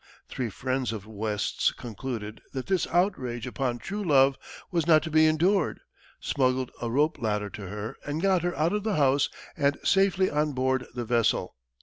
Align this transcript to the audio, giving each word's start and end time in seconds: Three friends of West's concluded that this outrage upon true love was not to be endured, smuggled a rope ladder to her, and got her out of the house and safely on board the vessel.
Three 0.27 0.49
friends 0.49 0.91
of 0.91 1.05
West's 1.05 1.71
concluded 1.73 2.41
that 2.53 2.65
this 2.65 2.87
outrage 2.87 3.45
upon 3.45 3.77
true 3.77 4.03
love 4.03 4.35
was 4.71 4.87
not 4.87 5.03
to 5.03 5.11
be 5.11 5.27
endured, 5.27 5.79
smuggled 6.19 6.71
a 6.81 6.89
rope 6.89 7.21
ladder 7.21 7.51
to 7.51 7.67
her, 7.67 7.95
and 8.03 8.19
got 8.19 8.41
her 8.41 8.57
out 8.57 8.73
of 8.73 8.81
the 8.81 8.95
house 8.95 9.29
and 9.55 9.77
safely 9.83 10.27
on 10.31 10.53
board 10.53 10.87
the 10.95 11.05
vessel. 11.05 11.55